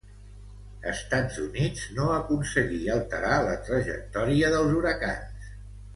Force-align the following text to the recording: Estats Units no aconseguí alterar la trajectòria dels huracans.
Estats 0.91 1.37
Units 1.43 1.83
no 1.99 2.09
aconseguí 2.15 2.81
alterar 2.95 3.37
la 3.49 3.55
trajectòria 3.69 4.51
dels 4.57 4.77
huracans. 4.79 5.53